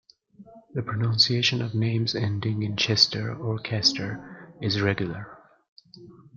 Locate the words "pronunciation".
0.81-1.61